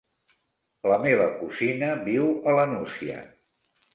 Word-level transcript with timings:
La 0.91 0.97
meva 1.03 1.27
cosina 1.41 1.91
viu 2.09 2.31
a 2.53 2.57
la 2.61 2.65
Nucia. 2.75 3.21